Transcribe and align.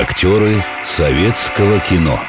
Актеры 0.00 0.54
советского 0.84 1.80
кино 1.80 2.20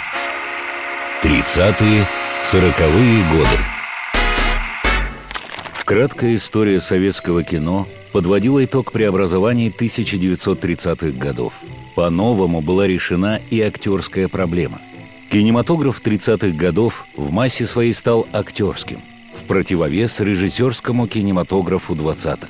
30-е, 1.21 2.07
40-е 2.41 3.23
годы 3.31 3.57
Краткая 5.85 6.35
история 6.37 6.81
советского 6.81 7.43
кино 7.43 7.87
подводила 8.11 8.65
итог 8.65 8.91
преобразований 8.91 9.69
1930-х 9.69 11.11
годов. 11.11 11.53
По-новому 11.95 12.61
была 12.61 12.87
решена 12.87 13.39
и 13.51 13.61
актерская 13.61 14.27
проблема. 14.29 14.81
Кинематограф 15.29 16.01
30-х 16.01 16.57
годов 16.57 17.05
в 17.15 17.29
массе 17.29 17.67
своей 17.67 17.93
стал 17.93 18.27
актерским, 18.33 18.99
в 19.35 19.43
противовес 19.43 20.19
режиссерскому 20.21 21.05
кинематографу 21.05 21.93
20-х. 21.93 22.47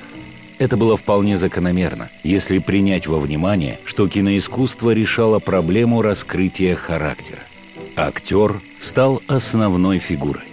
Это 0.60 0.76
было 0.76 0.94
вполне 0.98 1.38
закономерно, 1.38 2.10
если 2.22 2.58
принять 2.58 3.06
во 3.06 3.18
внимание, 3.18 3.80
что 3.86 4.06
киноискусство 4.06 4.90
решало 4.90 5.38
проблему 5.38 6.02
раскрытия 6.02 6.76
характера. 6.76 7.40
Актер 7.96 8.60
стал 8.78 9.22
основной 9.26 9.98
фигурой. 9.98 10.44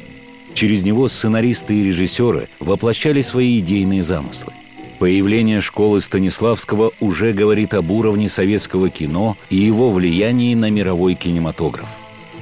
Через 0.53 0.85
него 0.85 1.09
сценаристы 1.09 1.75
и 1.75 1.83
режиссеры 1.83 2.47
воплощали 2.61 3.21
свои 3.21 3.59
идейные 3.59 4.01
замыслы. 4.01 4.53
Появление 4.97 5.59
школы 5.59 5.99
Станиславского 5.99 6.93
уже 7.01 7.33
говорит 7.33 7.73
об 7.73 7.91
уровне 7.91 8.29
советского 8.29 8.89
кино 8.89 9.37
и 9.49 9.57
его 9.57 9.91
влиянии 9.91 10.55
на 10.55 10.69
мировой 10.69 11.15
кинематограф. 11.15 11.89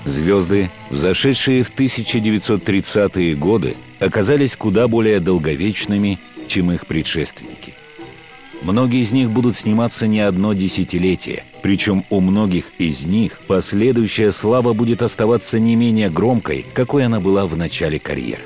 Звезды, 0.05 0.69
взошедшие 0.91 1.63
в 1.63 1.71
1930-е 1.73 3.35
годы, 3.35 3.75
оказались 3.99 4.55
куда 4.55 4.87
более 4.87 5.19
долговечными 5.19 6.19
чем 6.47 6.71
их 6.71 6.87
предшественники. 6.87 7.73
Многие 8.61 9.01
из 9.01 9.11
них 9.11 9.31
будут 9.31 9.55
сниматься 9.55 10.07
не 10.07 10.21
одно 10.21 10.53
десятилетие, 10.53 11.43
причем 11.61 12.05
у 12.09 12.19
многих 12.19 12.71
из 12.79 13.05
них 13.05 13.39
последующая 13.47 14.31
слава 14.31 14.73
будет 14.73 15.01
оставаться 15.01 15.59
не 15.59 15.75
менее 15.75 16.09
громкой, 16.09 16.65
какой 16.73 17.05
она 17.05 17.19
была 17.19 17.45
в 17.45 17.57
начале 17.57 17.99
карьеры. 17.99 18.43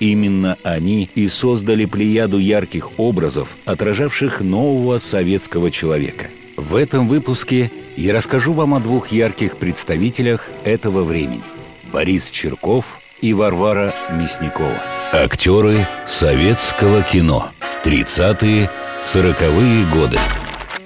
Именно 0.00 0.56
они 0.64 1.08
и 1.14 1.28
создали 1.28 1.84
плеяду 1.84 2.38
ярких 2.38 2.98
образов, 2.98 3.56
отражавших 3.66 4.40
нового 4.40 4.98
советского 4.98 5.70
человека. 5.70 6.28
В 6.56 6.76
этом 6.76 7.08
выпуске 7.08 7.70
я 7.96 8.12
расскажу 8.12 8.52
вам 8.52 8.74
о 8.74 8.80
двух 8.80 9.08
ярких 9.08 9.58
представителях 9.58 10.50
этого 10.64 11.04
времени– 11.04 11.42
Борис 11.92 12.30
Черков 12.30 13.01
и 13.22 13.32
Варвара 13.32 13.94
Мясникова. 14.10 14.82
Актеры 15.12 15.76
советского 16.04 17.02
кино. 17.02 17.50
30-е, 17.84 18.68
40-е 19.00 19.86
годы. 19.94 20.18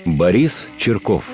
Борис 0.05 0.69
Черков 0.79 1.25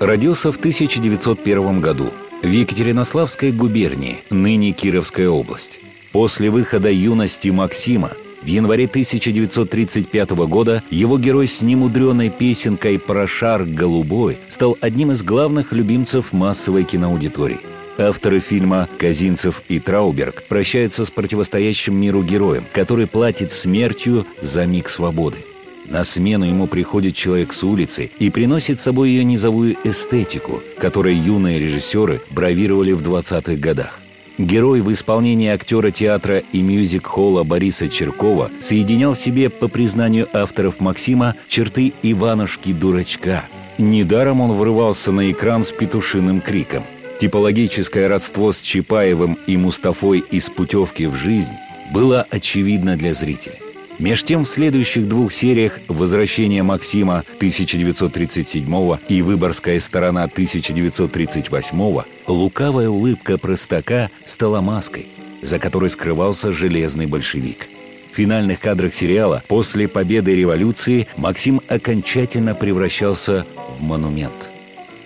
родился 0.00 0.50
в 0.50 0.56
1901 0.56 1.80
году 1.80 2.10
в 2.42 2.48
Екатеринославской 2.48 3.52
губернии, 3.52 4.18
ныне 4.30 4.72
Кировская 4.72 5.28
область. 5.28 5.78
После 6.12 6.50
выхода 6.50 6.90
«Юности 6.90 7.48
Максима» 7.48 8.12
в 8.42 8.46
январе 8.46 8.86
1935 8.86 10.30
года 10.46 10.82
его 10.90 11.18
герой 11.18 11.48
с 11.48 11.62
немудреной 11.62 12.30
песенкой 12.30 12.98
про 12.98 13.26
шар 13.26 13.64
голубой 13.64 14.38
стал 14.48 14.78
одним 14.80 15.12
из 15.12 15.22
главных 15.22 15.72
любимцев 15.72 16.32
массовой 16.32 16.84
киноаудитории– 16.84 17.60
Авторы 17.98 18.40
фильма 18.40 18.88
Казинцев 18.98 19.62
и 19.68 19.78
Трауберг 19.78 20.42
прощаются 20.48 21.06
с 21.06 21.10
противостоящим 21.10 21.98
миру 21.98 22.22
героем, 22.22 22.66
который 22.72 23.06
платит 23.06 23.50
смертью 23.50 24.26
за 24.42 24.66
миг 24.66 24.90
свободы. 24.90 25.38
На 25.86 26.04
смену 26.04 26.44
ему 26.44 26.66
приходит 26.66 27.14
человек 27.14 27.54
с 27.54 27.62
улицы 27.64 28.10
и 28.18 28.28
приносит 28.28 28.80
с 28.80 28.82
собой 28.82 29.10
ее 29.10 29.24
низовую 29.24 29.76
эстетику, 29.84 30.62
которой 30.78 31.14
юные 31.14 31.58
режиссеры 31.58 32.20
бравировали 32.30 32.92
в 32.92 33.02
20-х 33.02 33.54
годах. 33.56 34.00
Герой 34.36 34.82
в 34.82 34.92
исполнении 34.92 35.48
актера 35.48 35.90
театра 35.90 36.42
и 36.52 36.60
мюзик-холла 36.60 37.44
Бориса 37.44 37.88
Черкова 37.88 38.50
соединял 38.60 39.14
в 39.14 39.18
себе, 39.18 39.48
по 39.48 39.68
признанию 39.68 40.28
авторов 40.34 40.80
Максима, 40.80 41.34
черты 41.48 41.94
Иванушки-дурачка. 42.02 43.44
Недаром 43.78 44.42
он 44.42 44.52
врывался 44.52 45.12
на 45.12 45.30
экран 45.30 45.64
с 45.64 45.72
петушиным 45.72 46.42
криком– 46.42 46.84
Типологическое 47.18 48.08
родство 48.08 48.52
с 48.52 48.60
Чапаевым 48.60 49.38
и 49.46 49.56
Мустафой 49.56 50.18
из 50.18 50.50
«Путевки 50.50 51.06
в 51.06 51.14
жизнь» 51.14 51.54
было 51.92 52.26
очевидно 52.30 52.96
для 52.96 53.14
зрителя. 53.14 53.56
Меж 53.98 54.22
тем, 54.22 54.44
в 54.44 54.48
следующих 54.48 55.08
двух 55.08 55.32
сериях 55.32 55.80
«Возвращение 55.88 56.62
Максима» 56.62 57.24
1937 57.36 58.98
и 59.08 59.22
«Выборгская 59.22 59.80
сторона» 59.80 60.24
1938 60.24 62.02
лукавая 62.26 62.90
улыбка 62.90 63.38
простака 63.38 64.10
стала 64.26 64.60
маской, 64.60 65.08
за 65.40 65.58
которой 65.58 65.88
скрывался 65.88 66.52
железный 66.52 67.06
большевик. 67.06 67.68
В 68.12 68.16
финальных 68.16 68.60
кадрах 68.60 68.92
сериала 68.92 69.42
после 69.48 69.88
победы 69.88 70.36
революции 70.36 71.06
Максим 71.16 71.62
окончательно 71.66 72.54
превращался 72.54 73.46
в 73.78 73.82
монумент– 73.82 74.50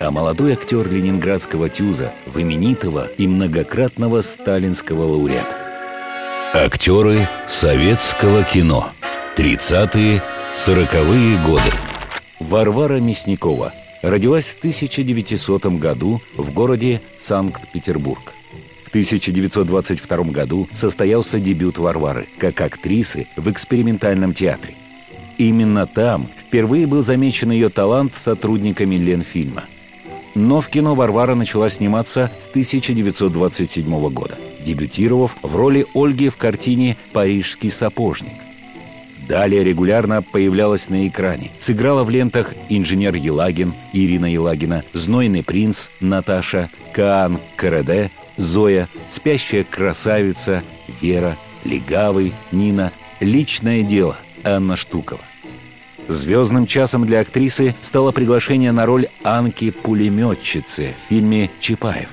а 0.00 0.10
молодой 0.10 0.54
актер 0.54 0.90
ленинградского 0.90 1.68
ТЮЗа 1.68 2.14
в 2.24 2.40
именитого 2.40 3.06
и 3.18 3.28
многократного 3.28 4.22
сталинского 4.22 5.02
лауреата. 5.02 5.56
Актеры 6.54 7.18
советского 7.46 8.42
кино. 8.42 8.88
30-е, 9.36 10.22
40-е 10.54 11.46
годы. 11.46 11.70
Варвара 12.40 12.98
Мясникова 12.98 13.74
родилась 14.02 14.46
в 14.46 14.56
1900 14.56 15.66
году 15.78 16.22
в 16.34 16.50
городе 16.50 17.02
Санкт-Петербург. 17.18 18.32
В 18.84 18.88
1922 18.88 20.16
году 20.32 20.66
состоялся 20.72 21.38
дебют 21.38 21.76
Варвары 21.76 22.26
как 22.38 22.60
актрисы 22.62 23.28
в 23.36 23.50
экспериментальном 23.50 24.32
театре. 24.32 24.74
Именно 25.36 25.86
там 25.86 26.30
впервые 26.38 26.86
был 26.86 27.02
замечен 27.02 27.50
ее 27.50 27.68
талант 27.68 28.14
сотрудниками 28.14 28.96
Ленфильма– 28.96 29.64
но 30.34 30.60
в 30.60 30.68
кино 30.68 30.94
Варвара 30.94 31.34
начала 31.34 31.68
сниматься 31.70 32.30
с 32.38 32.48
1927 32.48 34.08
года, 34.10 34.38
дебютировав 34.64 35.36
в 35.42 35.56
роли 35.56 35.86
Ольги 35.94 36.28
в 36.28 36.36
картине 36.36 36.96
«Парижский 37.12 37.70
сапожник». 37.70 38.34
Далее 39.28 39.62
регулярно 39.62 40.22
появлялась 40.22 40.88
на 40.88 41.06
экране. 41.06 41.52
Сыграла 41.56 42.02
в 42.02 42.10
лентах 42.10 42.52
«Инженер 42.68 43.14
Елагин», 43.14 43.74
Ирина 43.92 44.26
Елагина, 44.26 44.84
«Знойный 44.92 45.44
принц», 45.44 45.88
Наташа, 46.00 46.68
Каан 46.92 47.38
Караде, 47.56 48.10
Зоя, 48.36 48.88
«Спящая 49.08 49.62
красавица», 49.62 50.64
Вера, 51.00 51.38
«Легавый», 51.64 52.34
Нина, 52.50 52.92
«Личное 53.20 53.82
дело», 53.82 54.16
Анна 54.42 54.74
Штукова. 54.74 55.20
Звездным 56.10 56.66
часом 56.66 57.06
для 57.06 57.20
актрисы 57.20 57.76
стало 57.82 58.10
приглашение 58.10 58.72
на 58.72 58.84
роль 58.84 59.06
Анки-пулеметчицы 59.22 60.96
в 60.96 61.08
фильме 61.08 61.52
«Чапаев» 61.60 62.08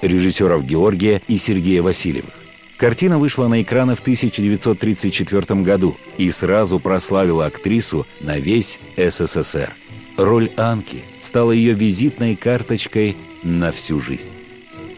режиссеров 0.00 0.64
Георгия 0.64 1.20
и 1.28 1.36
Сергея 1.36 1.82
Васильевых. 1.82 2.32
Картина 2.78 3.18
вышла 3.18 3.46
на 3.48 3.60
экраны 3.60 3.96
в 3.96 4.00
1934 4.00 5.60
году 5.60 5.98
и 6.16 6.30
сразу 6.30 6.80
прославила 6.80 7.44
актрису 7.44 8.06
на 8.20 8.38
весь 8.38 8.80
СССР. 8.96 9.74
Роль 10.16 10.50
Анки 10.56 11.04
стала 11.20 11.52
ее 11.52 11.74
визитной 11.74 12.34
карточкой 12.34 13.18
на 13.42 13.72
всю 13.72 14.00
жизнь. 14.00 14.32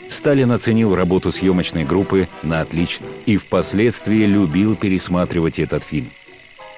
Сталин 0.08 0.52
оценил 0.52 0.94
работу 0.94 1.32
съемочной 1.32 1.82
группы 1.82 2.28
на 2.44 2.60
отлично 2.60 3.06
и 3.26 3.36
впоследствии 3.36 4.22
любил 4.24 4.76
пересматривать 4.76 5.58
этот 5.58 5.82
фильм. 5.82 6.12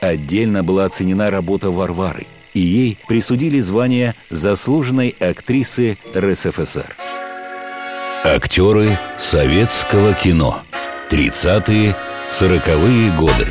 Отдельно 0.02 0.64
была 0.64 0.86
оценена 0.86 1.30
работа 1.30 1.70
Варвары, 1.70 2.26
и 2.54 2.60
ей 2.60 2.98
присудили 3.06 3.60
звание 3.60 4.16
заслуженной 4.30 5.10
актрисы 5.20 5.96
РСФСР. 6.12 6.96
Актеры 8.24 8.88
советского 9.16 10.12
кино. 10.14 10.58
30-е, 11.08 11.94
40-е 12.26 13.16
годы. 13.16 13.46